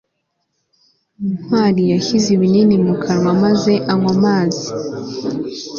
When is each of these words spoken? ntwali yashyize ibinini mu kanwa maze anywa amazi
ntwali 1.35 1.83
yashyize 1.93 2.27
ibinini 2.35 2.75
mu 2.85 2.93
kanwa 3.03 3.31
maze 3.43 3.73
anywa 3.91 4.11
amazi 4.15 4.65